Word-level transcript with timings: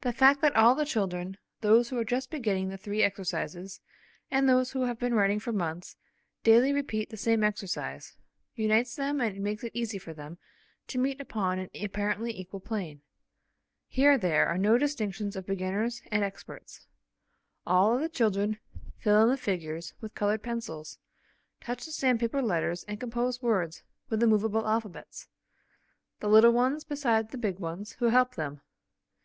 The 0.00 0.12
fact 0.14 0.40
that 0.40 0.56
all 0.56 0.74
the 0.74 0.86
children, 0.86 1.36
those 1.60 1.88
who 1.90 1.98
are 1.98 2.04
just 2.04 2.30
beginning 2.30 2.68
the 2.70 2.78
three 2.78 3.02
exercises 3.02 3.80
and 4.30 4.48
those 4.48 4.72
who 4.72 4.86
have 4.86 4.98
been 4.98 5.12
writing 5.14 5.38
for 5.38 5.52
months, 5.52 5.94
daily 6.42 6.72
repeat 6.72 7.10
the 7.10 7.18
same 7.18 7.44
exercise, 7.44 8.16
unites 8.56 8.96
them 8.96 9.20
and 9.20 9.40
makes 9.40 9.62
it 9.62 9.72
easy 9.74 9.98
for 9.98 10.14
them 10.14 10.38
to 10.88 10.98
meet 10.98 11.20
upon 11.20 11.58
an 11.58 11.68
apparently 11.80 12.36
equal 12.36 12.58
plane. 12.60 13.02
Here 13.86 14.16
there 14.18 14.46
are 14.46 14.56
no 14.58 14.78
distinctions 14.78 15.36
of 15.36 15.46
beginners, 15.46 16.02
and 16.10 16.24
experts. 16.24 16.86
All 17.66 17.94
of 17.94 18.00
the 18.00 18.08
children 18.08 18.58
fill 18.98 19.22
in 19.22 19.28
the 19.28 19.36
figures 19.36 19.92
with 20.00 20.14
coloured 20.14 20.42
pencils, 20.42 20.98
touch 21.60 21.84
the 21.84 21.92
sandpaper 21.92 22.42
letters 22.42 22.84
and 22.84 22.98
compose 22.98 23.42
words 23.42 23.82
with 24.08 24.18
the 24.20 24.26
movable 24.26 24.66
alphabets; 24.66 25.28
the 26.20 26.28
little 26.28 26.52
ones 26.52 26.82
beside 26.84 27.30
the 27.30 27.38
big 27.38 27.58
ones 27.60 27.92
who 28.00 28.06
help 28.08 28.34
them. 28.34 28.62